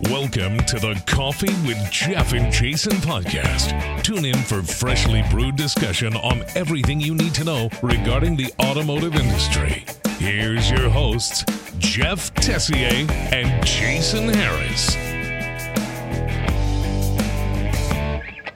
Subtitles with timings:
[0.00, 4.02] Welcome to the Coffee with Jeff and Jason podcast.
[4.02, 9.14] Tune in for freshly brewed discussion on everything you need to know regarding the automotive
[9.14, 9.84] industry.
[10.18, 11.44] Here's your hosts,
[11.78, 14.94] Jeff Tessier and Jason Harris.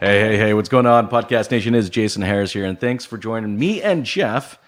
[0.01, 1.09] Hey, hey, hey, what's going on?
[1.09, 4.59] Podcast Nation is Jason Harris here, and thanks for joining me and Jeff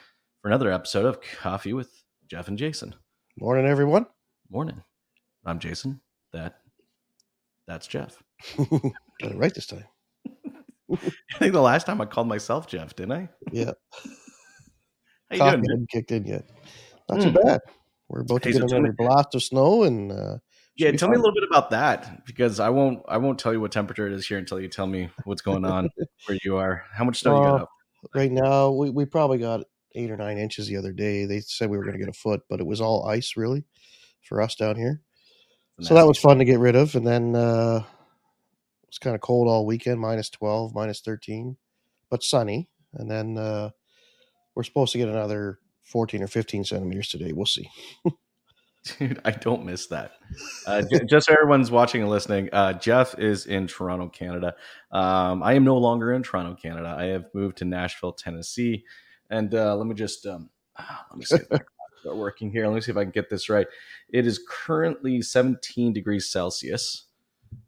[0.40, 2.94] for another episode of Coffee with Jeff and Jason.
[3.36, 4.06] Morning, everyone.
[4.48, 4.84] Morning.
[5.44, 6.00] I'm Jason.
[6.32, 6.59] That
[7.70, 8.22] that's Jeff.
[8.56, 9.84] Got it right this time.
[10.92, 13.28] I think the last time I called myself Jeff, didn't I?
[13.52, 13.72] Yeah.
[15.30, 15.70] How you Coffee doing?
[15.70, 16.44] hadn't kicked in yet.
[17.08, 17.28] Not Hmm.
[17.28, 17.60] too bad.
[18.08, 20.38] We're about to Hey, so get me- another blast of snow, and uh,
[20.76, 23.60] Yeah, tell me a little bit about that because I won't I won't tell you
[23.60, 25.88] what temperature it is here until you tell me what's going on
[26.26, 26.84] where you are.
[26.92, 27.70] How much snow you got up?
[28.14, 29.62] right now, we, we probably got
[29.94, 31.26] eight or nine inches the other day.
[31.26, 33.64] They said we were going to get a foot, but it was all ice, really,
[34.22, 35.02] for us down here.
[35.82, 36.94] So that was fun to get rid of.
[36.94, 37.82] And then uh,
[38.82, 41.56] it was kind of cold all weekend, minus 12, minus 13,
[42.10, 42.68] but sunny.
[42.94, 43.70] And then uh,
[44.54, 47.32] we're supposed to get another 14 or 15 centimeters today.
[47.32, 47.68] We'll see.
[48.98, 50.12] Dude, I don't miss that.
[50.66, 54.54] Uh, just so everyone's watching and listening, uh, Jeff is in Toronto, Canada.
[54.90, 56.94] Um, I am no longer in Toronto, Canada.
[56.98, 58.84] I have moved to Nashville, Tennessee.
[59.28, 61.36] And uh, let me just um, ah, let me see
[62.04, 62.66] working here.
[62.66, 63.66] Let me see if I can get this right.
[64.10, 67.04] It is currently 17 degrees Celsius.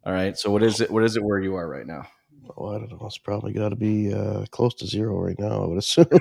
[0.05, 0.37] All right.
[0.37, 0.91] So what is it?
[0.91, 2.07] What is it where you are right now?
[2.57, 3.05] Oh, I don't know.
[3.05, 6.07] It's probably got to be uh, close to zero right now, I would assume.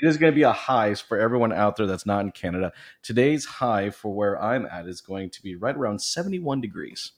[0.00, 2.72] It is going to be a high for everyone out there that's not in Canada.
[3.02, 7.12] Today's high for where I'm at is going to be right around 71 degrees.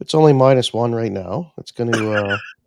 [0.00, 1.52] it's only minus one right now.
[1.58, 2.36] It's going to uh,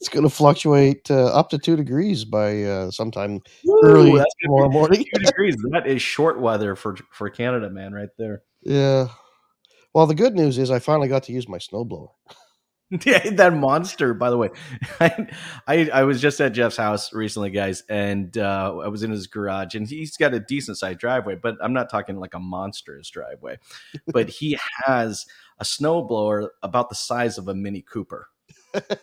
[0.00, 3.40] it's going to fluctuate uh, up to two degrees by uh, sometime
[3.84, 5.04] early tomorrow morning.
[5.14, 5.56] two degrees.
[5.70, 8.42] That is short weather for for Canada, man, right there.
[8.62, 9.08] yeah.
[9.94, 12.08] Well, the good news is I finally got to use my snowblower.
[13.04, 14.14] Yeah, that monster.
[14.14, 14.50] By the way,
[15.00, 15.26] I,
[15.66, 19.26] I I was just at Jeff's house recently, guys, and uh, I was in his
[19.26, 23.10] garage, and he's got a decent sized driveway, but I'm not talking like a monstrous
[23.10, 23.58] driveway,
[24.06, 25.26] but he has
[25.58, 28.28] a snowblower about the size of a Mini Cooper.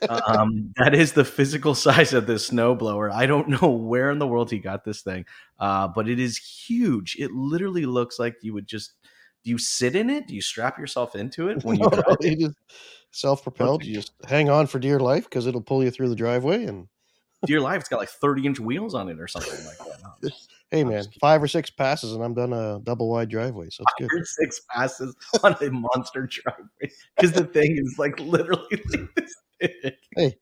[0.09, 3.11] Um, that is the physical size of this snowblower.
[3.11, 5.25] I don't know where in the world he got this thing,
[5.59, 7.15] uh, but it is huge.
[7.19, 8.93] It literally looks like you would just.
[9.43, 10.27] Do you sit in it?
[10.27, 12.17] Do you strap yourself into it when you No, drive?
[12.21, 12.53] you
[13.11, 13.83] self-propelled.
[13.83, 16.63] You just hang on for dear life because it'll pull you through the driveway.
[16.63, 16.87] And
[17.45, 20.31] Dear Life, it's got like 30 inch wheels on it or something like that.
[20.71, 23.83] hey, I'm man, five or six passes, and I'm done a double wide driveway, so
[23.83, 24.09] it's good.
[24.11, 29.09] Five or six passes on a monster driveway because the thing is like literally like
[29.15, 29.35] this
[30.15, 30.35] big.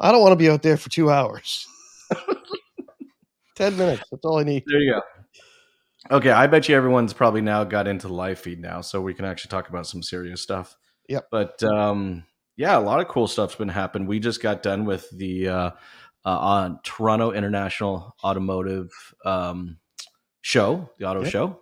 [0.00, 1.66] I don't want to be out there for two hours.
[3.56, 4.02] Ten minutes.
[4.10, 4.62] That's all I need.
[4.66, 5.00] There you go.
[6.16, 9.14] Okay, I bet you everyone's probably now got into the live feed now, so we
[9.14, 10.76] can actually talk about some serious stuff.
[11.08, 11.26] Yep.
[11.30, 12.24] But um,
[12.56, 14.06] yeah, a lot of cool stuff's been happening.
[14.06, 15.70] We just got done with the uh,
[16.24, 18.90] uh, on Toronto International Automotive
[19.24, 19.78] um,
[20.40, 21.32] Show, the auto Yep.
[21.32, 21.60] show,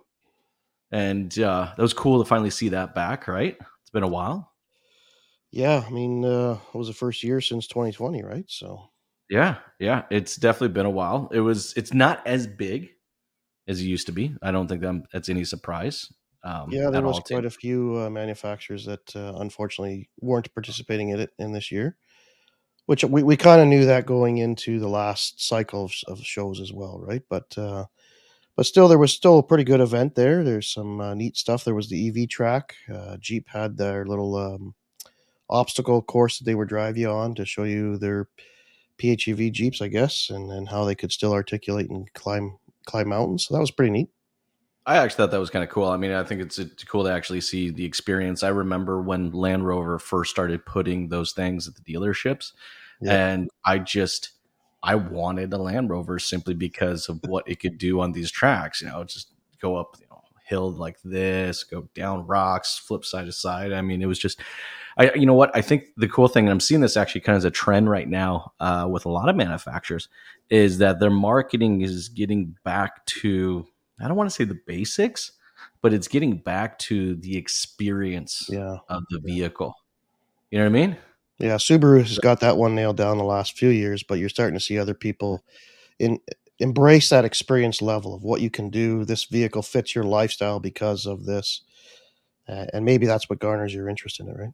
[0.91, 3.27] and uh, that was cool to finally see that back.
[3.27, 3.57] Right?
[3.81, 4.53] It's been a while.
[5.57, 8.45] Yeah, I mean, uh, it was the first year since 2020, right?
[8.47, 8.91] So
[9.27, 11.29] Yeah, yeah, it's definitely been a while.
[11.33, 11.73] It was.
[11.75, 12.89] It's not as big
[13.67, 14.35] as it used to be.
[14.43, 16.13] I don't think that that's any surprise.
[16.43, 21.21] Um, yeah, there was quite a few uh, manufacturers that uh, unfortunately weren't participating in
[21.21, 21.97] it in this year,
[22.85, 26.61] which we, we kind of knew that going into the last cycle of, of shows
[26.61, 27.23] as well, right?
[27.31, 27.85] But uh,
[28.55, 30.43] but still, there was still a pretty good event there.
[30.43, 31.63] There's some uh, neat stuff.
[31.63, 32.75] There was the EV track.
[32.93, 34.75] Uh, Jeep had their little um,
[35.49, 38.27] obstacle course that they would drive you on to show you their
[38.99, 43.45] PHEV Jeeps, I guess, and, and how they could still articulate and climb climb mountains.
[43.47, 44.09] So that was pretty neat.
[44.85, 45.89] I actually thought that was kind of cool.
[45.89, 48.41] I mean, I think it's, it's cool to actually see the experience.
[48.41, 52.53] I remember when Land Rover first started putting those things at the dealerships,
[53.01, 53.13] Yeah.
[53.31, 54.31] and I just
[54.83, 58.81] I wanted a Land Rover simply because of what it could do on these tracks.
[58.81, 59.97] You know, just go up,
[60.47, 63.73] hill like this, go down rocks, flip side to side.
[63.73, 64.39] I mean, it was just.
[64.99, 65.55] I, you know what?
[65.55, 67.87] I think the cool thing, and I'm seeing this actually kind of as a trend
[67.87, 70.09] right now uh, with a lot of manufacturers,
[70.49, 73.67] is that their marketing is getting back to
[73.99, 75.31] I don't want to say the basics,
[75.81, 78.77] but it's getting back to the experience Yeah.
[78.89, 79.75] of the vehicle.
[80.51, 80.97] You know what I mean?
[81.39, 84.57] Yeah, Subaru has got that one nailed down the last few years, but you're starting
[84.57, 85.43] to see other people
[85.99, 86.19] in
[86.59, 89.05] embrace that experience level of what you can do.
[89.05, 91.61] This vehicle fits your lifestyle because of this,
[92.47, 94.53] uh, and maybe that's what garners your interest in it, right?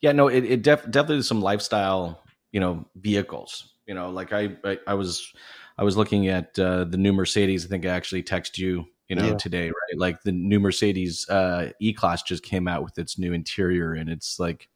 [0.00, 3.70] Yeah, no, it, it def- definitely is some lifestyle, you know, vehicles.
[3.86, 5.32] You know, like I, I, I was,
[5.78, 7.64] I was looking at uh, the new Mercedes.
[7.64, 9.34] I think I actually texted you you know Yeah.
[9.34, 13.92] today right like the new mercedes uh e-class just came out with its new interior
[13.92, 14.68] and it's like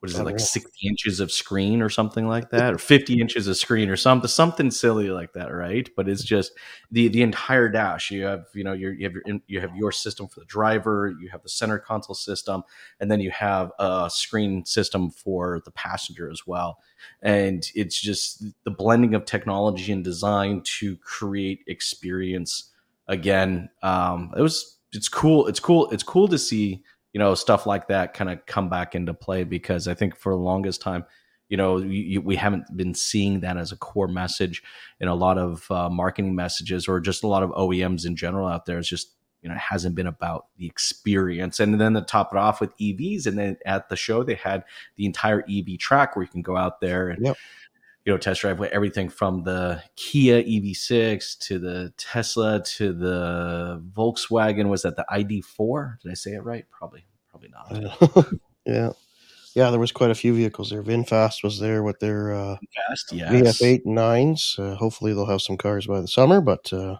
[0.00, 0.38] what is it Oh, like really?
[0.38, 2.72] 60 inches of screen or something like that?
[2.74, 5.88] Or 50 inches of screen or something something silly like that right?
[5.96, 6.52] But it's just
[6.90, 8.10] the the entire dash.
[8.10, 10.46] You have you know your, you have your in- you have your system for the
[10.46, 12.62] driver you have the center console system
[13.00, 16.78] and then you have a screen system for the passenger as well.
[17.22, 22.70] And it's just the blending of technology and design to create experience
[23.08, 23.68] again.
[23.82, 26.82] Um it was it's cool it's cool it's cool to see
[27.12, 30.32] you know stuff like that kind of come back into play because i think for
[30.32, 31.04] the longest time
[31.48, 34.62] you know you, we haven't been seeing that as a core message
[35.00, 38.48] in a lot of uh, marketing messages or just a lot of oems in general
[38.48, 42.02] out there it's just you know it hasn't been about the experience and then to
[42.02, 44.64] top it off with evs and then at the show they had
[44.96, 47.36] the entire ev track where you can go out there and Yep.
[48.08, 53.84] You know test drive with everything from the kia ev6 to the tesla to the
[53.94, 58.32] volkswagen was that the id4 did i say it right probably probably not
[58.66, 58.90] yeah,
[59.54, 59.70] yeah.
[59.70, 60.82] There was quite a few vehicles there.
[60.82, 62.56] VinFast was there with their uh,
[62.88, 64.56] fast yes VF8 nines.
[64.58, 66.40] Uh, hopefully, they'll have some cars by the summer.
[66.40, 66.96] But uh,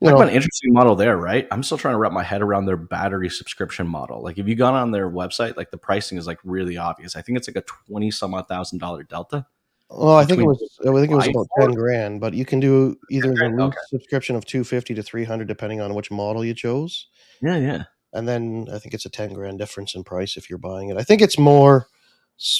[0.00, 1.48] you know, an interesting model there, right?
[1.50, 4.22] I'm still trying to wrap my head around their battery subscription model.
[4.22, 7.16] Like, if you gone on their website, like the pricing is like really obvious.
[7.16, 9.46] I think it's like a twenty some odd thousand dollar delta.
[9.90, 10.78] Well, I think it was.
[10.80, 12.20] I think it was about ten grand.
[12.20, 13.76] But you can do either the loose okay.
[13.88, 17.06] subscription of two fifty to three hundred, depending on which model you chose.
[17.40, 17.84] Yeah, yeah.
[18.12, 20.96] and then I think it's a ten grand difference in price if you're buying it.
[20.96, 21.88] I think it's more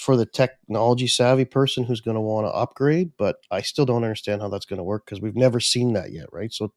[0.03, 4.03] for the technology savvy person who's going to want to upgrade, but I still don't
[4.03, 6.53] understand how that's going to work because we've never seen that yet, right?
[6.53, 6.73] So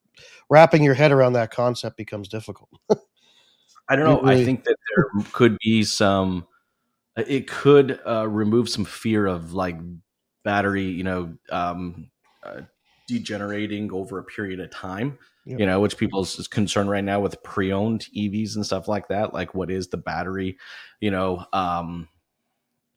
[0.49, 2.69] wrapping your head around that concept becomes difficult.
[3.89, 4.21] I don't know.
[4.21, 6.45] Really- I think that there could be some.
[7.17, 9.77] It could uh, remove some fear of like
[10.43, 12.09] battery, you know, um,
[12.43, 12.61] uh,
[13.07, 15.17] degenerating over a period of time.
[15.45, 15.59] Yep.
[15.59, 19.33] You know, which people's is concerned right now with pre-owned EVs and stuff like that.
[19.33, 20.57] Like, what is the battery?
[20.99, 22.07] You know, um,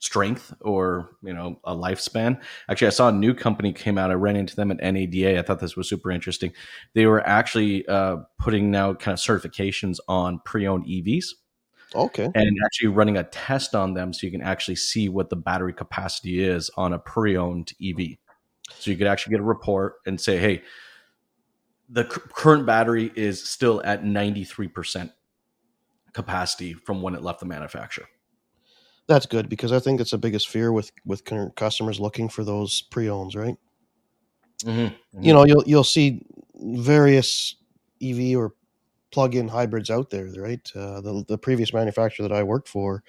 [0.04, 2.38] strength or you know a lifespan
[2.68, 5.40] actually i saw a new company came out i ran into them at nada i
[5.40, 6.52] thought this was super interesting
[6.94, 11.28] they were actually uh, putting now kind of certifications on pre-owned evs
[11.94, 12.30] Okay.
[12.34, 15.72] and actually running a test on them so you can actually see what the battery
[15.72, 18.16] capacity is on a pre-owned EV.
[18.78, 20.62] So you could actually get a report and say, "Hey,
[21.88, 25.12] the c- current battery is still at 93%
[26.12, 28.06] capacity from when it left the manufacturer."
[29.06, 31.24] That's good because I think it's the biggest fear with with
[31.56, 33.56] customers looking for those pre-owns, right?
[34.64, 35.22] Mm-hmm.
[35.22, 37.56] You know, you'll you'll see various
[38.02, 38.54] EV or
[39.14, 40.68] plug-in hybrids out there, right?
[40.74, 43.04] Uh, the the previous manufacturer that I worked for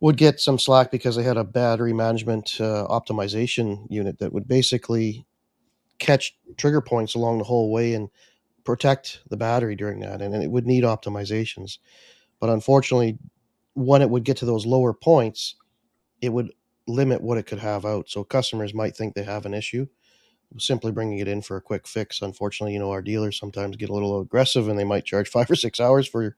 [0.00, 4.48] would get some slack because they had a battery management uh, optimization unit that would
[4.48, 5.26] basically
[5.98, 8.08] catch trigger points along the whole way and
[8.64, 11.78] protect the battery during that, and, and it would need optimizations.
[12.40, 13.18] But unfortunately,
[13.74, 15.56] when it would get to those lower points,
[16.22, 16.52] it would
[16.88, 18.08] limit what it could have out.
[18.08, 19.86] So customers might think they have an issue.
[20.58, 22.22] Simply bringing it in for a quick fix.
[22.22, 25.50] Unfortunately, you know, our dealers sometimes get a little aggressive and they might charge five
[25.50, 26.36] or six hours for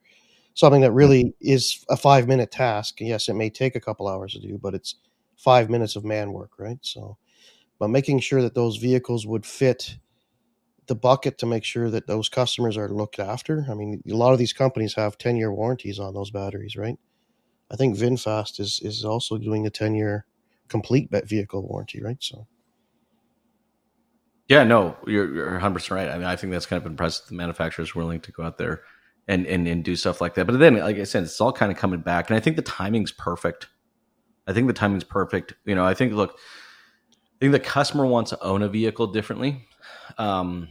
[0.55, 3.01] something that really is a five minute task.
[3.01, 4.97] Yes, it may take a couple hours to do, but it's
[5.37, 6.79] five minutes of man work, right?
[6.83, 7.19] So,
[7.79, 9.99] but making sure that those vehicles would fit
[10.87, 13.67] the bucket to make sure that those customers are looked after.
[13.71, 16.99] I mean, a lot of these companies have 10 year warranties on those batteries, right?
[17.71, 20.27] I think VinFast is is also doing a 10 year
[20.69, 22.19] complete ve- vehicle warranty, right?
[22.21, 22.47] So,
[24.49, 26.09] Yeah, no, you're, you're 100% right.
[26.09, 27.27] I mean, I think that's kind of impressive.
[27.29, 28.83] The manufacturer's willing to go out there
[29.27, 30.47] and, and, and do stuff like that.
[30.47, 32.31] But then, like I said, it's all kind of coming back.
[32.31, 33.69] And I think the timing's perfect.
[34.47, 35.53] I think the timing's perfect.
[35.67, 39.69] You know, I think, look, I think the customer wants to own a vehicle differently.
[40.17, 40.69] Um,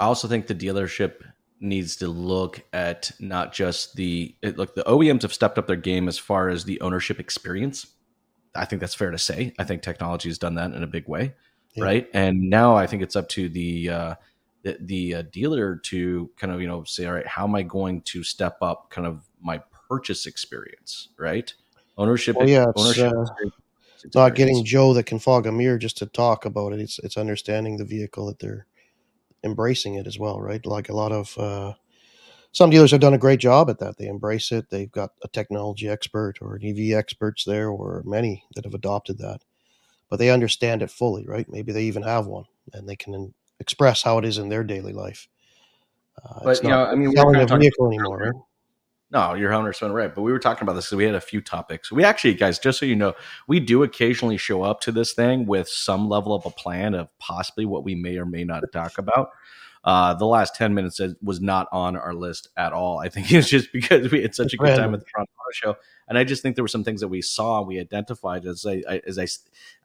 [0.00, 1.22] I also think the dealership
[1.60, 5.76] needs to look at not just the it, look the OEMs have stepped up their
[5.76, 7.86] game as far as the ownership experience.
[8.58, 9.52] I think that's fair to say.
[9.58, 11.34] I think technology has done that in a big way,
[11.74, 11.84] Yeah.
[11.84, 12.08] right?
[12.12, 14.14] And now I think it's up to the uh,
[14.62, 17.62] the, the uh, dealer to kind of you know say, all right, how am I
[17.62, 21.52] going to step up kind of my purchase experience, right?
[21.96, 23.12] Ownership, Well, yeah, ownership.
[23.12, 23.54] uh, experience.
[24.14, 26.80] not getting Joe that can fog a mirror just to talk about it.
[26.80, 28.66] It's it's understanding the vehicle that they're
[29.44, 30.64] embracing it as well, right?
[30.66, 31.74] Like a lot of uh,
[32.58, 33.98] some dealers have done a great job at that.
[33.98, 34.68] They embrace it.
[34.68, 39.18] They've got a technology expert or an EV experts there, or many that have adopted
[39.18, 39.42] that,
[40.10, 41.46] but they understand it fully, right?
[41.48, 44.92] Maybe they even have one, and they can express how it is in their daily
[44.92, 45.28] life.
[46.20, 48.42] Uh, But, you know, I mean, selling a vehicle anymore, right?
[49.12, 50.12] No, you're 100% right.
[50.12, 51.92] But we were talking about this because we had a few topics.
[51.92, 53.14] We actually, guys, just so you know,
[53.46, 57.08] we do occasionally show up to this thing with some level of a plan of
[57.20, 59.30] possibly what we may or may not talk about.
[59.84, 62.98] Uh, the last 10 minutes was not on our list at all.
[62.98, 65.76] I think it's just because we had such a good time at the Toronto Show.
[66.08, 68.82] And I just think there were some things that we saw, we identified as I,
[69.06, 69.26] as I,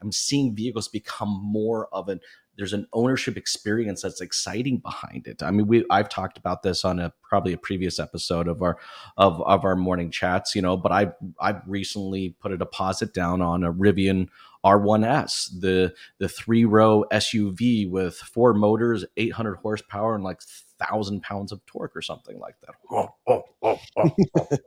[0.01, 2.19] I'm seeing vehicles become more of an
[2.57, 5.41] there's an ownership experience that's exciting behind it.
[5.41, 8.77] I mean, we I've talked about this on a probably a previous episode of our
[9.17, 13.41] of of our morning chats, you know, but I I've recently put a deposit down
[13.41, 14.29] on a Rivian
[14.65, 20.41] R1S, the the three row SUV with four motors, 800 horsepower, and like
[20.79, 22.75] thousand pounds of torque or something like that.
[22.91, 24.57] Oh, oh, oh, oh, oh.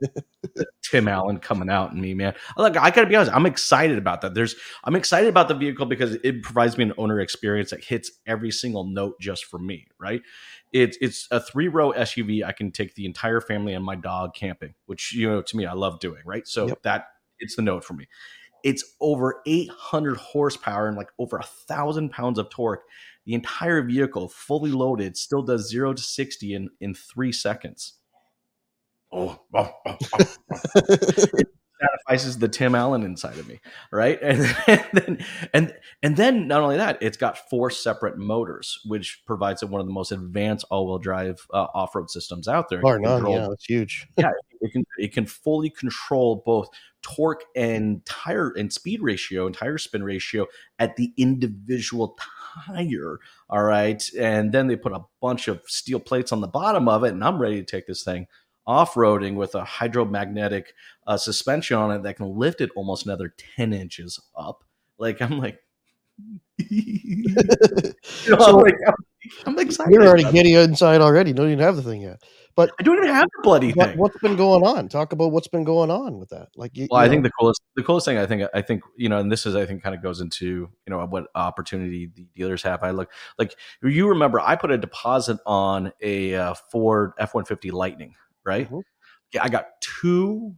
[0.83, 2.33] Tim Allen coming out and me, man.
[2.57, 4.33] Look, I gotta be honest, I'm excited about that.
[4.33, 8.11] There's I'm excited about the vehicle because it provides me an owner experience that hits
[8.25, 10.21] every single note just for me, right?
[10.73, 12.43] It's it's a three row SUV.
[12.43, 15.65] I can take the entire family and my dog camping, which you know to me
[15.65, 16.47] I love doing, right?
[16.47, 16.83] So yep.
[16.83, 17.07] that
[17.39, 18.07] it's the note for me.
[18.67, 22.83] It's over 800 horsepower and like over a thousand pounds of torque
[23.25, 27.99] the entire vehicle, fully loaded, still does zero to 60 in, in three seconds.
[29.11, 31.51] Oh, oh, oh, it oh, oh.
[31.79, 33.59] satisfies the Tim Allen inside of me,
[33.91, 34.19] right?
[34.21, 39.23] And, and, then and and then not only that, it's got four separate motors, which
[39.25, 42.81] provides it one of the most advanced all-wheel drive uh, off-road systems out there.
[42.81, 44.07] Bar none, yeah, it's huge.
[44.17, 44.31] yeah,
[44.61, 46.69] it can it can fully control both
[47.01, 50.45] torque and tire and speed ratio and tire spin ratio
[50.79, 52.17] at the individual
[52.65, 53.19] tire.
[53.49, 54.03] All right.
[54.17, 57.13] And then they put a bunch of steel plates on the bottom of it.
[57.13, 58.27] And I'm ready to take this thing
[58.67, 60.65] off roading with a hydromagnetic
[61.07, 64.63] uh, suspension on it that can lift it almost another 10 inches up.
[64.99, 65.59] Like, I'm like,
[66.57, 68.95] you know, so, I'm, like I'm,
[69.45, 69.93] I'm, excited.
[69.93, 71.31] You're already giddy inside already.
[71.31, 72.23] Don't even have the thing yet.
[72.55, 73.97] But I don't even have the bloody what, thing.
[73.99, 74.89] What's been going on?
[74.89, 76.47] Talk about what's been going on with that.
[76.55, 77.11] Like, you, well, you I know.
[77.11, 79.55] think the coolest, the coolest thing I think, I think, you know, and this is,
[79.55, 82.81] I think, kind of goes into, you know, what opportunity the dealers have.
[82.81, 87.45] I look like you remember, I put a deposit on a uh, Ford F one
[87.45, 88.15] fifty Lightning,
[88.47, 88.65] right?
[88.65, 88.79] Mm-hmm.
[89.33, 90.55] Yeah, I got two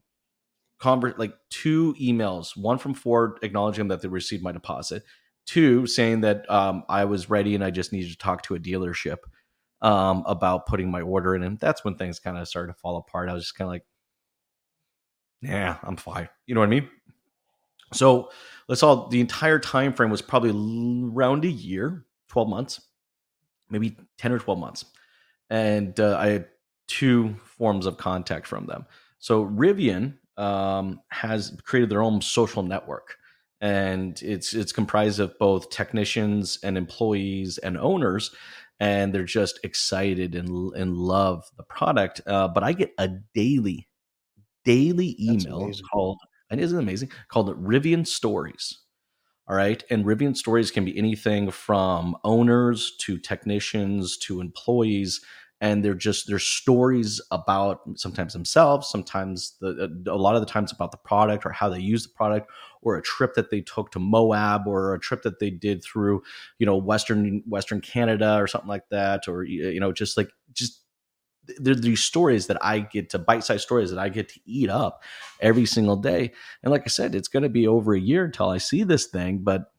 [0.80, 5.04] convert like two emails, one from Ford acknowledging that they received my deposit,
[5.46, 8.60] two saying that um, I was ready and I just needed to talk to a
[8.60, 9.18] dealership
[9.82, 11.44] um, about putting my order in.
[11.44, 13.30] And that's when things kind of started to fall apart.
[13.30, 13.86] I was just kind of like,
[15.42, 16.30] yeah, I'm fine.
[16.48, 16.90] You know what I mean?
[17.94, 18.30] So
[18.68, 22.82] let's all the entire time frame was probably around a year, 12 months,
[23.70, 24.86] maybe 10 or 12 months.
[25.50, 26.48] And uh, I had
[26.90, 28.86] two forms of contact from them.
[29.20, 33.18] So Rivian um, has created their own social network
[33.62, 38.32] and it's it's comprised of both technicians and employees and owners
[38.80, 42.22] and they're just excited and and love the product.
[42.26, 43.88] Uh, but I get a daily
[44.64, 46.20] daily email called
[46.50, 48.80] and isn't amazing called Rivian Stories.
[49.48, 55.22] All right, and Rivian Stories can be anything from owners to technicians to employees
[55.62, 60.72] and they're just they're stories about sometimes themselves sometimes the, a lot of the times
[60.72, 62.50] about the product or how they use the product
[62.82, 66.22] or a trip that they took to moab or a trip that they did through
[66.60, 70.82] you know western western canada or something like that or you know just like just
[71.58, 74.70] there are these stories that I get to bite-sized stories that I get to eat
[74.70, 75.04] up
[75.40, 76.34] every single day.
[76.62, 79.08] And like I said, it's going to be over a year until I see this
[79.08, 79.72] thing, but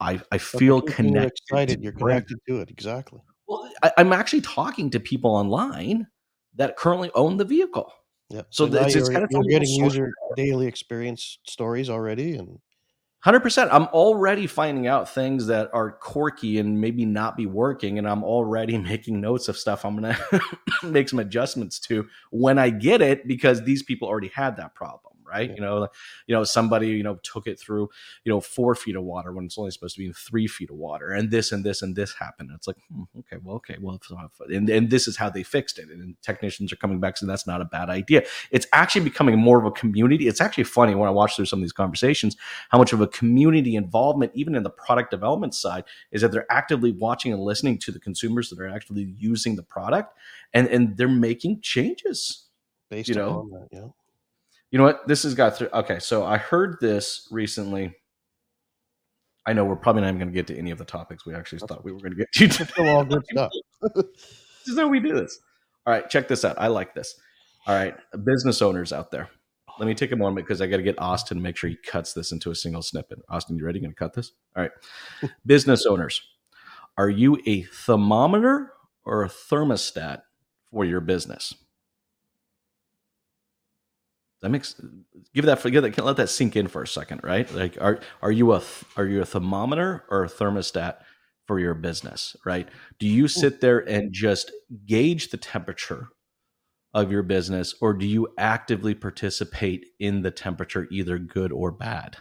[0.00, 1.40] I I feel connected.
[1.50, 3.20] Excited, you're connected to it exactly.
[3.50, 6.06] Well, I, am actually talking to people online
[6.54, 7.92] that currently own the vehicle.
[8.28, 8.42] Yeah.
[8.50, 12.60] So, so it's, it's kind of you're getting user daily experience stories already, and
[13.22, 13.70] Hundred percent.
[13.70, 18.24] I'm already finding out things that are quirky and maybe not be working, and I'm
[18.24, 20.16] already making notes of stuff I'm gonna
[20.82, 25.16] make some adjustments to when I get it because these people already had that problem
[25.30, 25.48] right?
[25.50, 25.54] Yeah.
[25.54, 25.88] You know,
[26.26, 27.88] you know, somebody you know took it through
[28.24, 30.70] you know four feet of water when it's only supposed to be in three feet
[30.70, 32.50] of water, and this and this and this happened.
[32.54, 34.00] It's like hmm, okay, well, okay, well,
[34.52, 37.46] and and this is how they fixed it, and technicians are coming back so that's
[37.46, 38.24] not a bad idea.
[38.50, 40.26] It's actually becoming more of a community.
[40.26, 42.36] It's actually funny when I watch through some of these conversations
[42.70, 46.50] how much of a community involvement, even in the product development side, is that they're
[46.50, 50.14] actively watching and listening to the consumers that are actually using the product,
[50.52, 52.48] and and they're making changes
[52.88, 53.86] based you know, that, yeah.
[54.70, 55.06] You know what?
[55.08, 55.68] This has got through.
[55.72, 57.94] Okay, so I heard this recently.
[59.46, 61.34] I know we're probably not even going to get to any of the topics we
[61.34, 62.64] actually thought we were going to get to.
[62.66, 63.50] Still all good stuff.
[63.94, 65.38] this is how we do this.
[65.86, 66.56] All right, check this out.
[66.58, 67.18] I like this.
[67.66, 69.28] All right, business owners out there.
[69.78, 71.76] Let me take a moment because I got to get Austin to make sure he
[71.76, 73.18] cuts this into a single snippet.
[73.28, 73.80] Austin, you ready?
[73.80, 74.32] Going to cut this?
[74.54, 75.30] All right.
[75.46, 76.20] business owners,
[76.98, 78.72] are you a thermometer
[79.04, 80.22] or a thermostat
[80.70, 81.54] for your business?
[84.42, 84.80] That makes
[85.34, 87.52] give that give that let that sink in for a second, right?
[87.52, 88.62] Like, are are you a
[88.96, 90.96] are you a thermometer or a thermostat
[91.46, 92.68] for your business, right?
[92.98, 94.52] Do you sit there and just
[94.86, 96.08] gauge the temperature
[96.94, 102.16] of your business, or do you actively participate in the temperature, either good or bad?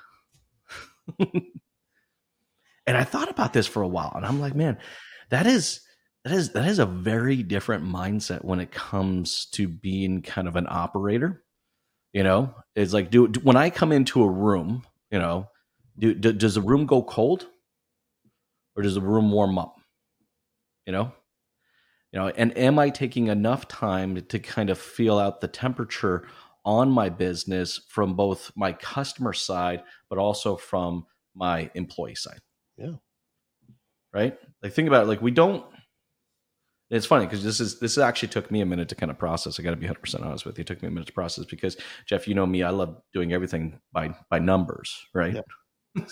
[1.19, 4.77] and I thought about this for a while, and I'm like, man,
[5.29, 5.81] that is
[6.25, 10.55] that is that is a very different mindset when it comes to being kind of
[10.55, 11.43] an operator.
[12.13, 15.47] You know, it's like do, do when I come into a room, you know,
[15.97, 17.45] do, do, does the room go cold
[18.75, 19.75] or does the room warm up?
[20.87, 21.11] You know,
[22.11, 26.27] you know, and am I taking enough time to kind of feel out the temperature
[26.65, 32.39] on my business from both my customer side, but also from my employee side?
[32.77, 32.93] Yeah.
[34.11, 34.35] Right.
[34.63, 35.07] Like think about it.
[35.07, 35.63] Like we don't
[36.89, 39.59] it's funny because this is this actually took me a minute to kind of process.
[39.59, 40.61] I got to be 100 percent honest with you.
[40.61, 43.31] It took me a minute to process because Jeff, you know me, I love doing
[43.31, 45.37] everything by by numbers, right?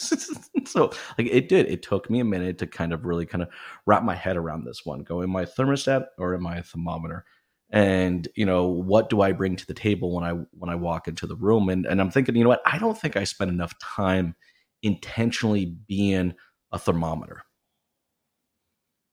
[0.66, 1.68] So like it did.
[1.68, 3.48] It took me a minute to kind of really kind of
[3.86, 5.04] wrap my head around this one.
[5.04, 7.24] Go in my thermostat or in my thermometer,
[7.70, 11.08] and you know what do I bring to the table when I when I walk
[11.08, 11.70] into the room?
[11.70, 12.64] And and I'm thinking, you know what?
[12.66, 14.36] I don't think I spend enough time
[14.84, 16.34] intentionally being
[16.74, 17.44] a thermometer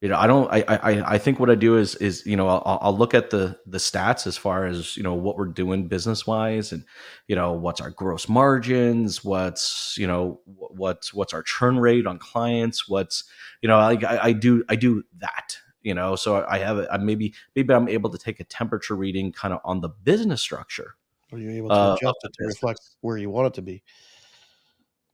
[0.04, 0.52] you know, I don't.
[0.52, 3.30] I, I I think what I do is is you know I'll, I'll look at
[3.30, 6.84] the the stats as far as you know what we're doing business wise, and
[7.26, 12.18] you know what's our gross margins, what's you know what's what's our churn rate on
[12.18, 13.25] clients, what's
[13.62, 16.99] you know I I, I do I do that you know so I have I
[16.99, 20.96] maybe maybe I'm able to take a temperature reading kind of on the business structure.
[21.32, 23.82] Are you able to uh, adjust it to reflect where you want it to be?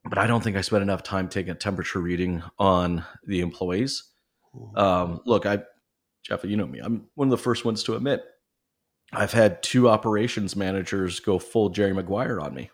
[0.03, 4.10] But I don't think I spent enough time taking a temperature reading on the employees
[4.75, 5.61] um, look, I,
[6.25, 6.81] Jeff, you know me.
[6.81, 8.25] I'm one of the first ones to admit
[9.13, 12.71] I've had two operations managers go full Jerry Maguire on me.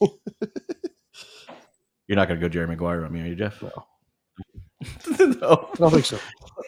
[0.00, 0.10] You're
[2.16, 3.62] not going to go Jerry Maguire on me, are you, Jeff?
[3.62, 3.70] No.
[5.18, 6.18] no, I don't think so.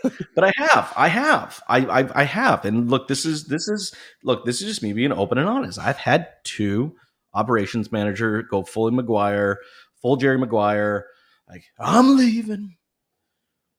[0.35, 3.94] but I have, I have, I, I, I have, and look, this is this is
[4.23, 5.78] look, this is just me being open and honest.
[5.78, 6.94] I've had two
[7.33, 9.58] operations manager go fully Maguire,
[10.00, 11.06] full Jerry Maguire.
[11.49, 12.76] Like I'm leaving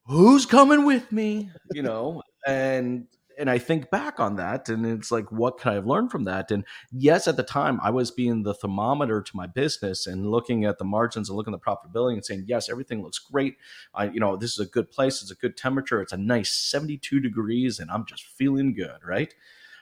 [0.05, 1.49] who's coming with me?
[1.73, 5.75] You know and and i think back on that and it's like what can i
[5.75, 6.51] have learned from that?
[6.51, 10.65] And yes at the time i was being the thermometer to my business and looking
[10.65, 13.55] at the margins and looking at the profitability and saying yes everything looks great.
[13.93, 15.21] I you know this is a good place.
[15.21, 16.01] It's a good temperature.
[16.01, 19.33] It's a nice 72 degrees and i'm just feeling good right?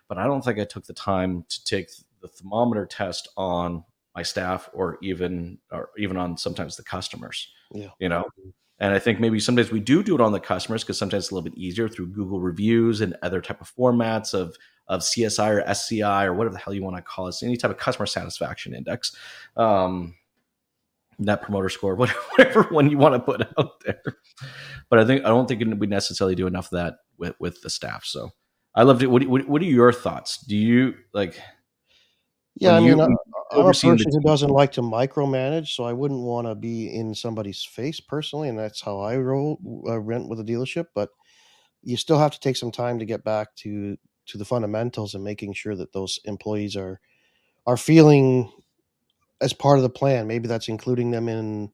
[0.07, 1.89] But i don't think i took the time to take
[2.21, 3.83] the thermometer test on
[4.15, 7.89] my staff or even or even on sometimes the customers yeah.
[7.99, 8.23] you know
[8.79, 11.31] and I think maybe sometimes we do do it on the customers because sometimes it's
[11.31, 14.55] a little bit easier through Google reviews and other type of formats of
[14.87, 17.71] of CSI or SCI or whatever the hell you want to call it, any type
[17.71, 19.15] of customer satisfaction index,
[19.55, 20.15] um,
[21.17, 24.01] net promoter score, whatever one you want to put out there.
[24.89, 27.69] But I think I don't think we necessarily do enough of that with with the
[27.69, 28.03] staff.
[28.05, 28.31] So
[28.75, 29.09] I love it.
[29.09, 30.37] What, what, what are your thoughts?
[30.37, 31.39] Do you like?
[32.55, 33.15] Yeah, I mean, I'm,
[33.55, 37.15] I'm a person who doesn't like to micromanage, so I wouldn't want to be in
[37.15, 40.85] somebody's face personally, and that's how I roll uh, rent with a dealership.
[40.93, 41.09] But
[41.83, 45.23] you still have to take some time to get back to to the fundamentals and
[45.23, 46.99] making sure that those employees are
[47.67, 48.51] are feeling
[49.41, 50.27] as part of the plan.
[50.27, 51.71] Maybe that's including them in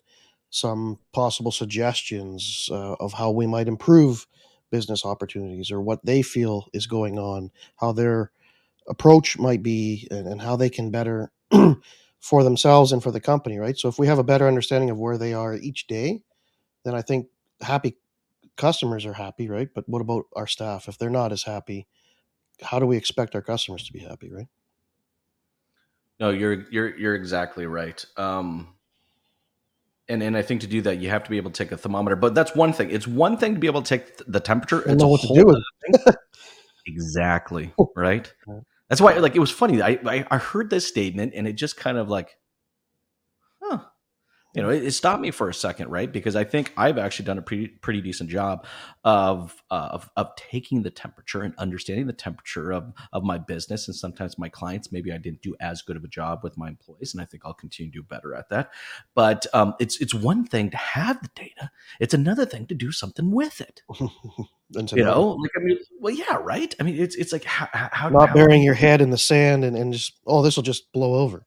[0.50, 4.26] some possible suggestions uh, of how we might improve
[4.72, 8.32] business opportunities or what they feel is going on, how they're
[8.90, 11.32] approach might be and, and how they can better
[12.20, 13.78] for themselves and for the company, right?
[13.78, 16.22] So if we have a better understanding of where they are each day,
[16.84, 17.28] then I think
[17.62, 17.98] happy
[18.58, 19.70] customers are happy, right?
[19.74, 20.88] But what about our staff?
[20.88, 21.88] If they're not as happy,
[22.62, 24.48] how do we expect our customers to be happy, right?
[26.20, 28.04] No, you're you're you're exactly right.
[28.18, 28.76] Um,
[30.10, 31.78] and and I think to do that, you have to be able to take a
[31.78, 32.18] thermometer.
[32.18, 32.92] But that's one thing.
[32.92, 34.84] It's one thing to be able to take the temperature.
[34.90, 36.16] I know what to do with it.
[36.86, 38.32] exactly right.
[38.90, 39.82] That's why, like, it was funny.
[39.82, 42.36] I, I, I heard this statement and it just kind of like,
[44.56, 46.12] you know, it, it, stopped me for a second, right?
[46.12, 48.66] Because I think I've actually done a pretty pretty decent job
[49.04, 53.88] of uh, of of taking the temperature and understanding the temperature of of my business
[53.88, 54.92] and sometimes my clients.
[54.92, 57.44] Maybe I didn't do as good of a job with my employees, and I think
[57.46, 58.72] I'll continue to do better at that.
[59.14, 62.92] But um, it's it's one thing to have the data; it's another thing to do
[62.92, 63.84] something with it.
[64.00, 66.74] you know, like I mean, well, yeah, right.
[66.80, 69.64] I mean, it's it's like how, how not how, burying your head in the sand
[69.64, 71.46] and and just oh, this will just blow over.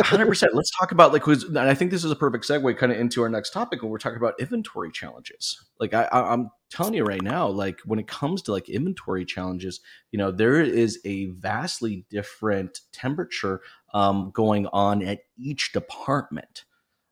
[0.00, 0.54] Hundred percent.
[0.54, 2.98] Let's talk about like, who's, and I think this is a perfect segue kind of
[2.98, 5.64] into our next topic when we're talking about inventory challenges.
[5.80, 9.80] Like, I, I'm telling you right now, like when it comes to like inventory challenges,
[10.12, 13.60] you know, there is a vastly different temperature
[13.92, 16.64] um, going on at each department.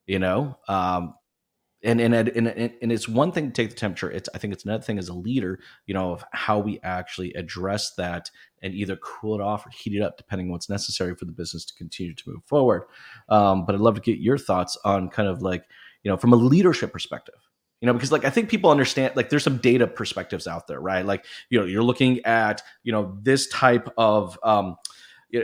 [0.07, 1.15] You know, um,
[1.87, 4.11] and and, and and it's one thing to take the temperature.
[4.11, 7.33] It's i think it's another thing as a leader you know of how we actually
[7.35, 8.31] address that
[8.63, 11.33] and either cool it off or heat it up depending on what's necessary for the
[11.33, 12.85] business to continue to move forward.
[13.29, 15.65] Um, but i'd love to get your thoughts on kind of like
[16.03, 17.35] you know from a leadership perspective
[17.81, 20.81] you know because like i think people understand like there's some data perspectives out there
[20.81, 21.05] right?
[21.05, 24.77] Like you know you're looking at you know this type of um,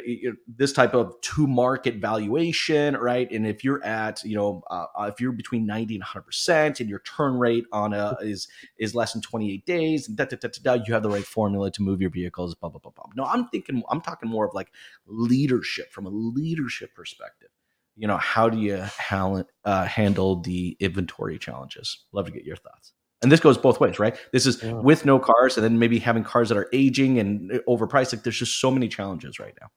[0.05, 3.31] you know, this type of to market valuation, right?
[3.31, 6.89] And if you're at, you know, uh, if you're between 90 and 100 percent, and
[6.89, 10.49] your turn rate on a is is less than 28 days, and da, da, da,
[10.49, 12.55] da, da, you have the right formula to move your vehicles.
[12.55, 13.05] Blah blah blah blah.
[13.17, 14.73] No, I'm thinking, I'm talking more of like
[15.07, 17.49] leadership from a leadership perspective.
[17.97, 22.05] You know, how do you ha- uh, handle the inventory challenges?
[22.13, 24.17] Love to get your thoughts and this goes both ways, right?
[24.33, 24.73] This is yeah.
[24.73, 28.13] with no cars, and then maybe having cars that are aging and overpriced.
[28.13, 29.69] Like there's just so many challenges right now.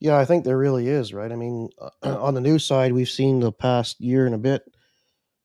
[0.00, 1.30] Yeah, I think there really is, right?
[1.30, 1.68] I mean,
[2.02, 4.62] on the news side, we've seen the past year and a bit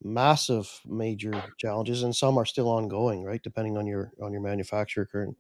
[0.04, 3.44] massive major challenges, and some are still ongoing, right?
[3.44, 5.38] Depending on your on your manufacturer current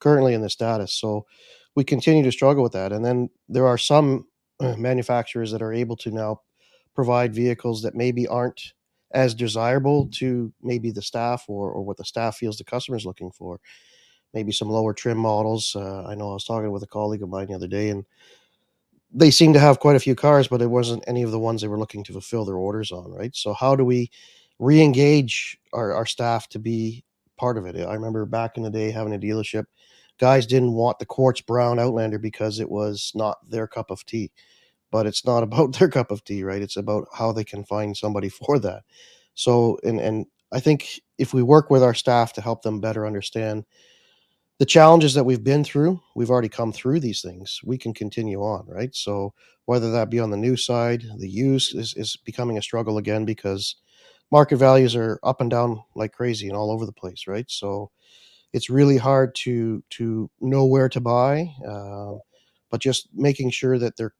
[0.00, 0.94] currently in the status.
[0.94, 1.26] So
[1.76, 4.26] we continue to struggle with that, and then there are some
[4.60, 6.40] uh, manufacturers that are able to now
[6.94, 8.74] provide vehicles that maybe aren't
[9.14, 13.06] as desirable to maybe the staff or, or what the staff feels the customer is
[13.06, 13.60] looking for.
[14.32, 15.76] Maybe some lower trim models.
[15.76, 18.04] Uh, I know I was talking with a colleague of mine the other day, and
[19.14, 21.62] they seem to have quite a few cars, but it wasn't any of the ones
[21.62, 23.34] they were looking to fulfill their orders on, right?
[23.34, 24.10] So how do we
[24.58, 27.04] re-engage our, our staff to be
[27.36, 27.76] part of it?
[27.76, 29.64] I remember back in the day having a dealership,
[30.18, 34.30] guys didn't want the quartz brown Outlander because it was not their cup of tea
[34.94, 36.62] but it's not about their cup of tea, right?
[36.62, 38.84] It's about how they can find somebody for that.
[39.34, 43.04] So, and and I think if we work with our staff to help them better
[43.06, 43.64] understand
[44.58, 47.60] the challenges that we've been through, we've already come through these things.
[47.64, 48.94] We can continue on, right?
[48.94, 52.98] So whether that be on the new side, the use is, is becoming a struggle
[52.98, 53.76] again because
[54.30, 57.46] market values are up and down like crazy and all over the place, right?
[57.48, 57.90] So
[58.52, 62.14] it's really hard to to know where to buy, uh,
[62.70, 64.14] but just making sure that they're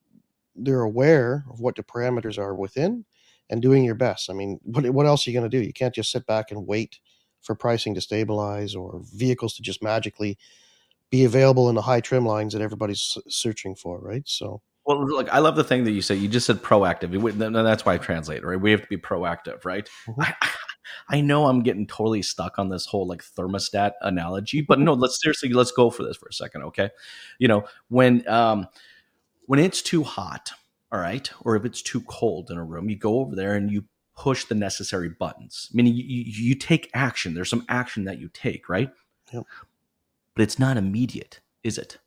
[0.57, 3.05] they're aware of what the parameters are within
[3.51, 4.31] and doing your best.
[4.31, 5.65] I mean, what what else are you going to do?
[5.65, 6.99] You can't just sit back and wait
[7.45, 10.37] for pricing to stabilize or vehicles to just magically
[11.11, 14.23] be available in the high trim lines that everybody's searching for, right?
[14.27, 14.63] So.
[14.87, 16.15] Well, look, I love the thing that you say.
[16.15, 17.11] You just said proactive.
[17.53, 18.61] That's why I translate, right?
[18.61, 19.89] We have to be proactive, right?
[20.09, 20.21] Mm-hmm.
[20.21, 20.35] I,
[21.09, 25.21] I know I'm getting totally stuck on this whole like thermostat analogy, but no, let's
[25.23, 26.91] seriously let's go for this for a second, okay?
[27.39, 28.69] You know, when um
[29.47, 30.51] when it's too hot,
[30.93, 33.71] all right, or if it's too cold in a room, you go over there and
[33.71, 33.85] you
[34.17, 35.71] push the necessary buttons.
[35.73, 37.35] Meaning you, you, you take action.
[37.35, 38.91] There's some action that you take, right?
[39.33, 39.45] Yep.
[40.35, 41.99] But it's not immediate, is it?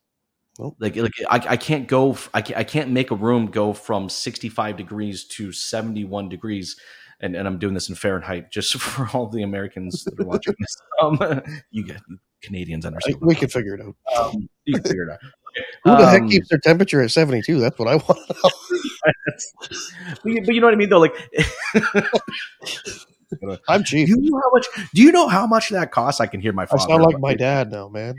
[0.58, 0.76] Nope.
[0.80, 2.16] Like, like I, I can't go.
[2.34, 6.76] I can't, I can't make a room go from 65 degrees to 71 degrees,
[7.20, 10.54] and, and I'm doing this in Fahrenheit just for all the Americans that are watching
[10.58, 10.76] this.
[11.00, 12.00] Um, you get
[12.42, 13.18] Canadians understand.
[13.20, 13.96] we can figure it out.
[14.16, 15.18] Um, you can figure it out.
[15.84, 17.58] Who the um, heck keeps their temperature at 72?
[17.58, 18.40] That's what I want to know.
[20.22, 21.00] but, you, but, you, know what I mean, though?
[21.00, 21.14] Like,
[23.68, 24.06] I'm cheap.
[24.08, 24.66] Do you know how much?
[24.94, 26.20] Do you know how much that costs?
[26.20, 26.82] I can hear my father.
[26.82, 28.14] I sound like my dad now, man.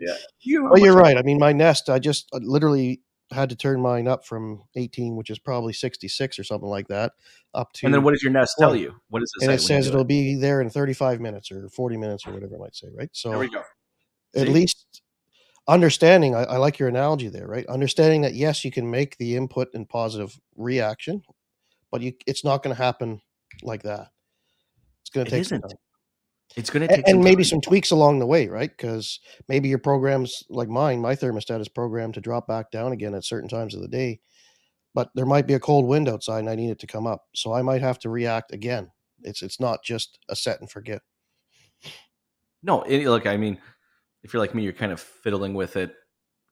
[0.00, 0.14] yeah.
[0.40, 1.16] You well, you're right.
[1.16, 1.90] I mean, my nest.
[1.90, 6.38] I just uh, literally had to turn mine up from 18, which is probably 66
[6.38, 7.12] or something like that,
[7.54, 7.86] up to.
[7.86, 8.94] And then what does your nest tell you?
[9.08, 10.08] What does it and it says it'll it?
[10.08, 13.10] be there in 35 minutes or 40 minutes or whatever it might say, right?
[13.12, 13.62] So there we go.
[14.36, 15.02] At least
[15.66, 19.34] understanding I, I, like your analogy there right understanding that yes you can make the
[19.34, 21.22] input and positive reaction
[21.90, 23.22] but you it's not going to happen
[23.62, 24.08] like that
[25.00, 25.64] it's going to take isn't.
[26.56, 28.70] It's going to take and, and maybe some tweaks along the way right?
[28.70, 33.14] Because maybe your programs like mine my thermostat is programmed to drop back down again
[33.14, 34.20] at certain times of the day
[34.94, 37.24] but there might be a cold wind outside and i need it to come up
[37.34, 38.90] so i might have to react again.
[39.22, 41.00] It's it's not just a set and forget.
[42.62, 43.58] No it, look i mean
[44.24, 45.94] if you're like me, you're kind of fiddling with it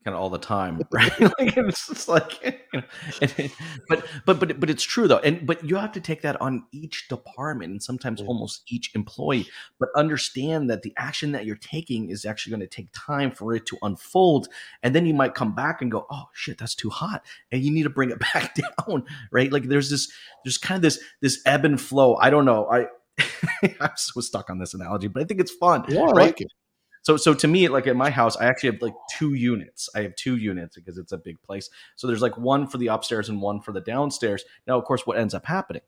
[0.04, 1.20] kind of all the time, right?
[1.20, 2.82] like it's like, you know,
[3.20, 3.52] and,
[3.88, 6.64] but but but but it's true though, and but you have to take that on
[6.72, 8.26] each department and sometimes yeah.
[8.26, 9.46] almost each employee.
[9.78, 13.54] But understand that the action that you're taking is actually going to take time for
[13.54, 14.48] it to unfold,
[14.82, 17.70] and then you might come back and go, "Oh shit, that's too hot," and you
[17.70, 19.52] need to bring it back down, right?
[19.52, 20.10] Like there's this,
[20.44, 22.16] there's kind of this this ebb and flow.
[22.16, 22.86] I don't know, I.
[23.80, 25.84] I'm so stuck on this analogy, but I think it's fun.
[25.86, 26.14] Yeah, I right?
[26.14, 26.48] like it
[27.02, 29.88] So so to me, like at my house, I actually have like two units.
[29.94, 31.68] I have two units because it's a big place.
[31.96, 34.44] So there's like one for the upstairs and one for the downstairs.
[34.66, 35.82] Now, of course, what ends up happening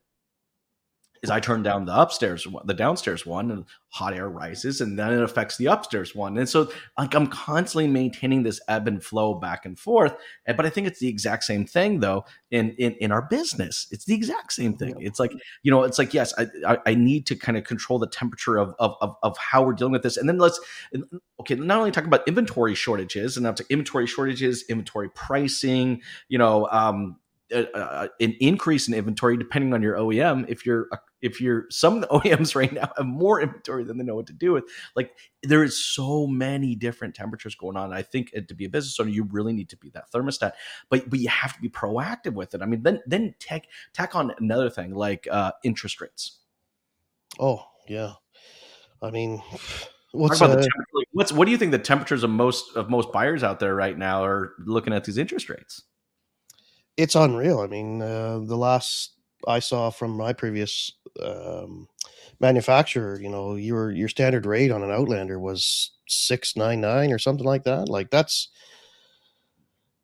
[1.24, 5.12] is I turn down the upstairs, the downstairs one, and hot air rises, and then
[5.12, 6.36] it affects the upstairs one.
[6.36, 10.14] And so, like, I'm constantly maintaining this ebb and flow back and forth.
[10.46, 13.88] But I think it's the exact same thing, though, in in, in our business.
[13.90, 14.94] It's the exact same thing.
[15.00, 15.32] It's like
[15.62, 18.58] you know, it's like yes, I I, I need to kind of control the temperature
[18.58, 20.60] of, of of of how we're dealing with this, and then let's
[21.40, 26.68] okay, not only talk about inventory shortages, and to inventory shortages, inventory pricing, you know.
[26.70, 27.16] Um,
[27.52, 30.46] uh, an increase in inventory depending on your OEM.
[30.48, 30.88] If you're
[31.20, 34.26] if you're some of the OEMs right now have more inventory than they know what
[34.26, 34.64] to do with.
[34.94, 37.92] Like there is so many different temperatures going on.
[37.92, 40.52] I think to be a business owner, you really need to be that thermostat,
[40.88, 42.62] but but you have to be proactive with it.
[42.62, 46.40] I mean, then then tack tack on another thing like uh, interest rates.
[47.38, 48.12] Oh yeah,
[49.02, 49.42] I mean.
[50.16, 50.64] What's, uh,
[51.10, 53.98] what's what do you think the temperatures of most of most buyers out there right
[53.98, 55.82] now are looking at these interest rates?
[56.96, 57.60] It's unreal.
[57.60, 59.12] I mean, uh, the last
[59.46, 61.88] I saw from my previous um,
[62.40, 67.18] manufacturer, you know, your your standard rate on an Outlander was six nine nine or
[67.18, 67.88] something like that.
[67.88, 68.48] Like that's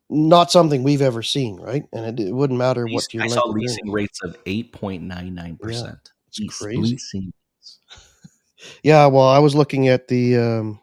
[0.09, 1.83] not something we've ever seen, right?
[1.93, 3.21] And it, it wouldn't matter what you.
[3.21, 6.11] I saw leasing rates of eight point nine nine percent.
[6.27, 7.33] It's crazy.
[8.83, 10.79] yeah, well, I was looking at the um,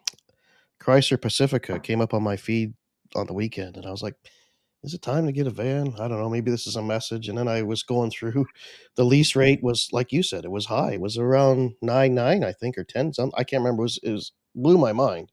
[0.81, 2.73] Chrysler Pacifica came up on my feed
[3.15, 4.15] on the weekend, and I was like
[4.83, 5.93] is it time to get a van?
[5.99, 6.29] I don't know.
[6.29, 7.27] Maybe this is a message.
[7.27, 8.45] And then I was going through
[8.95, 10.93] the lease rate was like you said, it was high.
[10.93, 13.13] It was around nine nine, I think, or ten.
[13.13, 13.81] Some I can't remember.
[13.81, 15.31] It was it was blew my mind.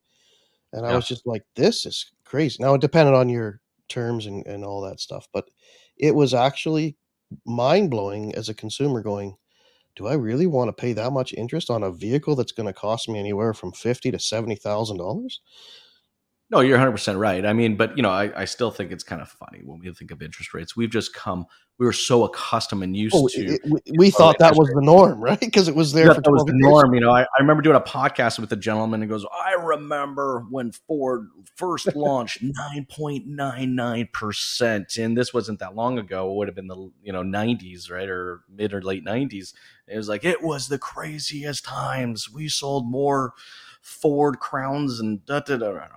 [0.73, 2.57] And I was just like, this is crazy.
[2.59, 5.49] Now it depended on your terms and, and all that stuff, but
[5.95, 6.97] it was actually
[7.45, 9.37] mind blowing as a consumer going,
[9.95, 12.73] do I really want to pay that much interest on a vehicle that's going to
[12.73, 15.41] cost me anywhere from fifty to seventy thousand dollars?
[16.49, 17.45] No, you're 100% right.
[17.45, 19.93] I mean, but you know, I, I still think it's kind of funny when we
[19.93, 20.77] think of interest rates.
[20.77, 21.45] We've just come,
[21.77, 23.55] we were so accustomed and used oh, to.
[23.55, 25.37] It, we, we thought that was the norm, right?
[25.37, 26.61] Because it was there for that was the years.
[26.61, 26.93] norm.
[26.93, 30.45] You know, I, I remember doing a podcast with a gentleman and goes, I remember
[30.49, 35.03] when Ford first launched 9.99%.
[35.03, 36.31] And this wasn't that long ago.
[36.31, 38.07] It would have been the, you know, 90s, right?
[38.07, 39.53] Or mid or late 90s.
[39.85, 42.31] It was like, it was the craziest times.
[42.31, 43.33] We sold more
[43.81, 45.73] Ford Crowns and da da da.
[45.73, 45.87] da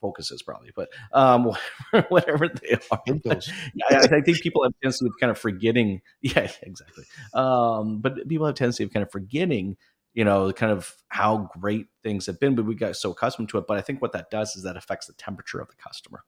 [0.00, 1.52] focuses probably, but um,
[2.08, 3.02] whatever they are.
[3.06, 6.00] yeah, I, think people have tendency of kind of forgetting.
[6.20, 7.04] Yeah, exactly.
[7.32, 9.76] Um, but people have tendency of kind of forgetting,
[10.14, 13.58] you know, kind of how great things have been, but we got so accustomed to
[13.58, 13.64] it.
[13.66, 16.24] But I think what that does is that affects the temperature of the customer.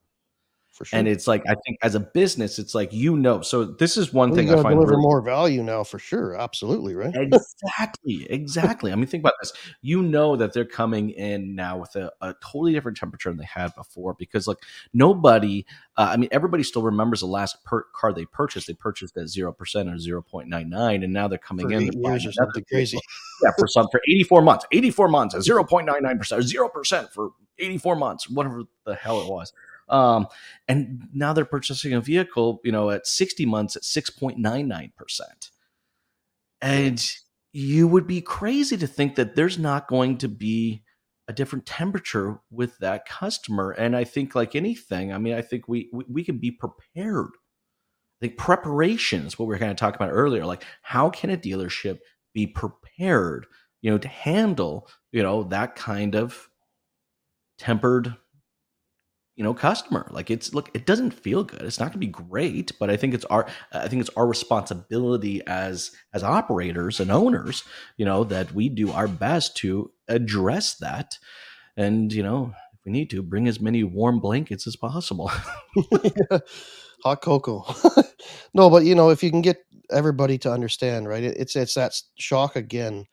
[0.81, 0.99] For sure.
[0.99, 3.43] And it's like I think as a business, it's like you know.
[3.43, 6.35] So this is one thing I find deliver really, more value now for sure.
[6.37, 7.15] Absolutely, right?
[7.15, 8.91] exactly, exactly.
[8.91, 9.53] I mean, think about this.
[9.83, 13.45] You know that they're coming in now with a, a totally different temperature than they
[13.45, 14.57] had before because like
[14.95, 15.67] nobody.
[15.99, 18.67] Uh, I mean, everybody still remembers the last per- car they purchased.
[18.67, 21.75] They purchased at zero percent or zero point nine nine, and now they're coming for
[21.75, 21.93] in.
[21.93, 22.99] Years or something crazy.
[23.45, 26.17] Yeah, for some for eighty four months, eighty four months at zero point nine nine
[26.17, 29.53] percent, zero percent for eighty four months, whatever the hell it was.
[29.91, 30.29] Um,
[30.69, 34.91] and now they're purchasing a vehicle, you know, at 60 months at 6.99%.
[36.63, 37.11] And
[37.53, 40.85] you would be crazy to think that there's not going to be
[41.29, 43.71] a different temperature with that customer.
[43.71, 47.31] And I think, like anything, I mean, I think we, we, we can be prepared.
[48.21, 50.45] I think preparation is what we were kind of talking about earlier.
[50.45, 52.01] Like, how can a dealership
[52.35, 53.47] be prepared,
[53.81, 56.49] you know, to handle, you know, that kind of
[57.59, 58.15] tempered
[59.37, 60.07] you know customer.
[60.11, 61.63] Like it's look it doesn't feel good.
[61.63, 64.27] It's not going to be great but i think it's our i think it's our
[64.27, 67.65] responsibility as as operators and owners
[67.97, 71.19] you know that we do our best to address that.
[71.77, 75.31] And you know if we need to bring as many warm blankets as possible.
[77.05, 77.65] Hot cocoa.
[78.55, 79.59] No but you know if you can get
[79.91, 83.07] everybody to understand right it's it's that shock again.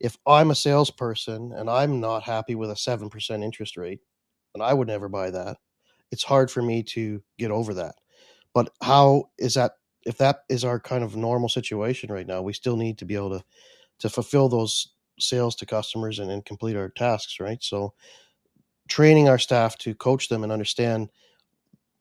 [0.00, 4.00] If i'm a salesperson and i'm not happy with a 7% interest rate
[4.56, 5.58] and I would never buy that
[6.10, 7.96] it's hard for me to get over that.
[8.54, 8.86] But mm.
[8.86, 9.72] how is that?
[10.04, 13.16] If that is our kind of normal situation right now, we still need to be
[13.16, 13.44] able to
[13.98, 14.88] to fulfill those
[15.18, 17.62] sales to customers and, and complete our tasks, right?
[17.62, 17.94] So
[18.88, 21.08] training our staff to coach them and understand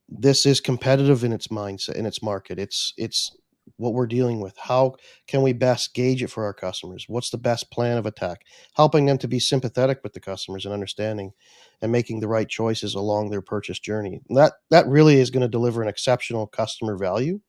[0.09, 2.59] this is competitive in its mindset in its market.
[2.59, 3.35] It's it's
[3.77, 4.55] what we're dealing with.
[4.57, 4.95] How
[5.27, 7.05] can we best gauge it for our customers?
[7.07, 8.41] What's the best plan of attack?
[8.75, 11.33] Helping them to be sympathetic with the customers and understanding
[11.81, 14.21] and making the right choices along their purchase journey.
[14.29, 17.39] That that really is going to deliver an exceptional customer value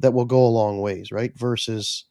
[0.00, 1.32] that will go a long ways, right?
[1.36, 2.04] Versus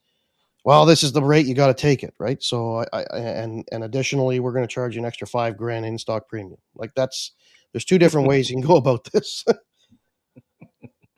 [0.63, 2.41] well, this is the rate you got to take it, right?
[2.43, 5.85] So, I, I and and additionally, we're going to charge you an extra five grand
[5.85, 6.59] in stock premium.
[6.75, 7.31] Like that's
[7.73, 9.43] there's two different ways you can go about this.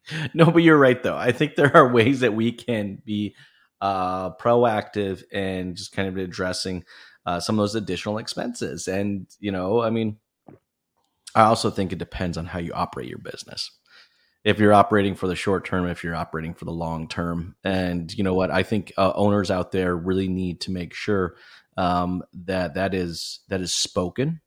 [0.33, 1.17] no, but you're right though.
[1.17, 3.35] I think there are ways that we can be
[3.81, 6.83] uh, proactive and just kind of addressing
[7.25, 8.87] uh, some of those additional expenses.
[8.87, 10.17] And you know, I mean,
[11.35, 13.71] I also think it depends on how you operate your business.
[14.43, 18.13] If you're operating for the short term, if you're operating for the long term, and
[18.13, 21.35] you know what, I think uh, owners out there really need to make sure
[21.77, 24.41] um, that that is that is spoken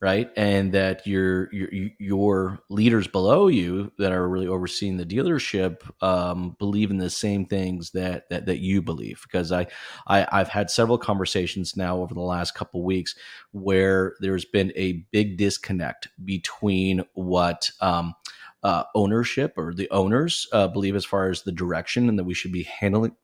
[0.00, 0.30] right?
[0.36, 6.56] And that your your your leaders below you that are really overseeing the dealership um,
[6.58, 9.20] believe in the same things that, that that you believe.
[9.22, 9.66] Because I,
[10.06, 13.14] I i've had several conversations now over the last couple weeks
[13.52, 18.14] where there's been a big disconnect between what um,
[18.62, 22.34] uh, ownership or the owners uh, believe as far as the direction and that we
[22.34, 23.14] should be handling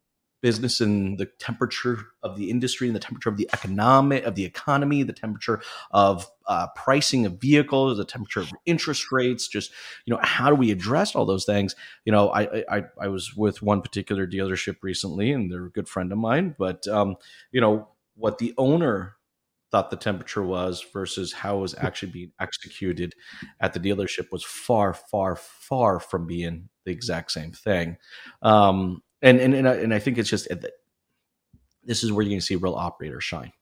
[0.42, 4.44] business and the temperature of the industry and the temperature of the economic of the
[4.44, 9.49] economy, the temperature of uh, pricing of vehicles, the temperature of interest rates.
[9.49, 9.72] Just
[10.05, 11.75] you know, how do we address all those things?
[12.05, 15.88] You know, I I, I was with one particular dealership recently, and they're a good
[15.88, 16.55] friend of mine.
[16.59, 17.16] But um,
[17.53, 19.16] you know, what the owner
[19.70, 23.14] thought the temperature was versus how it was actually being executed
[23.61, 27.96] at the dealership was far, far, far from being the exact same thing.
[28.42, 30.48] Um, and and and I, and I think it's just
[31.85, 33.52] this is where you can see real operators shine.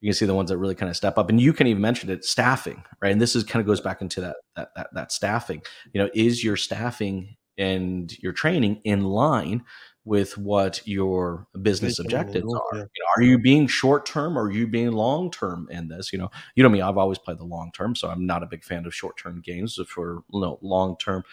[0.00, 1.82] You can see the ones that really kind of step up, and you can even
[1.82, 3.10] mention it staffing, right?
[3.10, 5.62] And this is kind of goes back into that that that, that staffing.
[5.92, 9.64] You know, is your staffing and your training in line
[10.08, 12.76] with what your business objectives are.
[12.76, 16.14] You know, are you being short term or are you being long term in this?
[16.14, 18.46] You know, you know me, I've always played the long term, so I'm not a
[18.46, 19.78] big fan of short term games.
[19.86, 21.24] For you know, long term,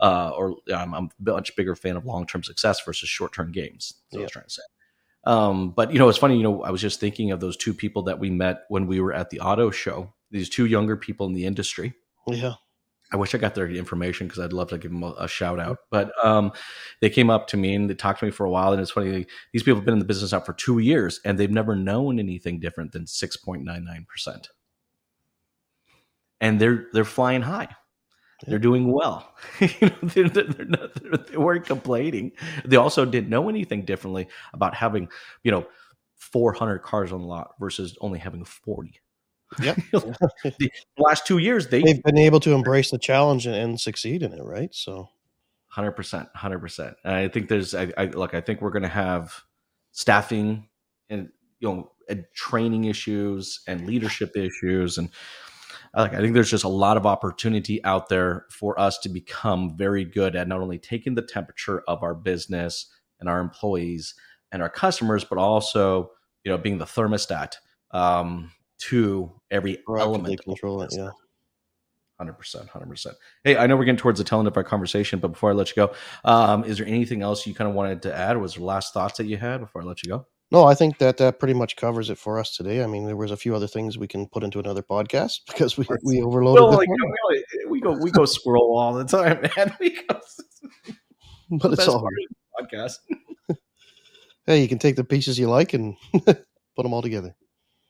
[0.00, 3.52] uh, or I'm, I'm, a much bigger fan of long term success versus short term
[3.52, 3.94] games.
[4.10, 4.18] That's yeah.
[4.18, 4.62] what I was trying to say.
[5.26, 6.36] Um, but you know, it's funny.
[6.36, 9.00] You know, I was just thinking of those two people that we met when we
[9.00, 10.12] were at the auto show.
[10.32, 11.94] These two younger people in the industry.
[12.26, 12.54] Yeah.
[13.12, 15.60] I wish I got their information because I'd love to give them a, a shout
[15.60, 15.78] out.
[15.90, 16.52] But um,
[17.00, 18.72] they came up to me and they talked to me for a while.
[18.72, 21.38] And it's funny, these people have been in the business now for two years and
[21.38, 24.48] they've never known anything different than 6.99%.
[26.40, 27.68] And they're they're flying high.
[28.46, 29.34] They're doing well.
[29.60, 32.32] they're, they're not, they're, they weren't complaining.
[32.64, 35.08] They also didn't know anything differently about having,
[35.42, 35.66] you know,
[36.16, 39.00] 400 cars on the lot versus only having 40.
[39.60, 39.76] Yep.
[39.92, 44.22] the last two years, they they've been able to embrace the challenge and, and succeed
[44.22, 44.74] in it, right?
[44.74, 45.08] So,
[45.66, 46.96] hundred percent, hundred percent.
[47.04, 49.42] I think there's, I, I look, I think we're going to have
[49.92, 50.68] staffing
[51.08, 51.28] and
[51.60, 55.08] you know and training issues and leadership issues and
[55.96, 59.76] like I think there's just a lot of opportunity out there for us to become
[59.76, 62.86] very good at not only taking the temperature of our business
[63.20, 64.14] and our employees
[64.50, 66.10] and our customers, but also
[66.42, 67.54] you know being the thermostat
[67.92, 68.50] um,
[68.90, 70.42] to every element.
[70.42, 71.10] Control it, yeah.
[72.18, 73.16] Hundred percent, hundred percent.
[73.42, 75.52] Hey, I know we're getting towards the tail end of our conversation, but before I
[75.52, 75.94] let you go,
[76.24, 78.40] um, is there anything else you kind of wanted to add?
[78.40, 80.26] Was there last thoughts that you had before I let you go?
[80.52, 82.84] No, I think that that pretty much covers it for us today.
[82.84, 85.76] I mean, there was a few other things we can put into another podcast because
[85.76, 86.62] we, we overloaded.
[86.62, 86.88] Well, like,
[87.68, 89.74] we go we go squirrel all the time, man.
[89.80, 90.20] We go,
[91.50, 92.14] but it's all hard.
[92.60, 92.98] podcast.
[94.46, 97.34] hey, you can take the pieces you like and put them all together.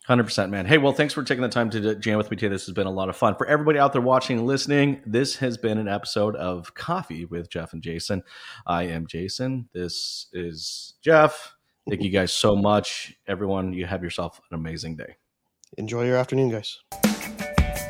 [0.07, 0.67] Hundred percent, man.
[0.67, 2.51] Hey, well, thanks for taking the time to jam with me today.
[2.51, 5.01] This has been a lot of fun for everybody out there watching and listening.
[5.07, 8.23] This has been an episode of Coffee with Jeff and Jason.
[8.67, 9.71] I am Jason.
[9.73, 11.55] This is Jeff.
[11.88, 13.73] Thank you guys so much, everyone.
[13.73, 15.17] You have yourself an amazing day.
[15.79, 16.81] Enjoy your afternoon, guys.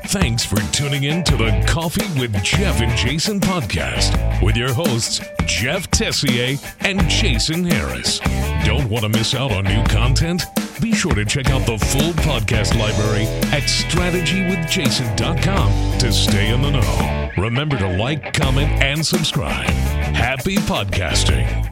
[0.07, 5.21] Thanks for tuning in to the Coffee with Jeff and Jason podcast with your hosts,
[5.47, 8.21] Jeff Tessier and Jason Harris.
[8.65, 10.45] Don't want to miss out on new content?
[10.81, 16.71] Be sure to check out the full podcast library at strategywithjason.com to stay in the
[16.71, 17.31] know.
[17.43, 19.69] Remember to like, comment, and subscribe.
[20.15, 21.71] Happy podcasting.